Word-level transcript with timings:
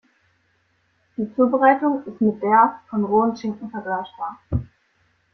Die 1.15 1.31
Zubereitung 1.35 2.03
ist 2.07 2.19
mit 2.21 2.41
der 2.41 2.81
von 2.89 3.03
rohem 3.05 3.35
Schinken 3.35 3.69
vergleichbar. 3.69 4.39